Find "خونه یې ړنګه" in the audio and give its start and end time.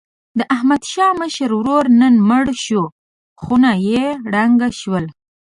3.41-4.69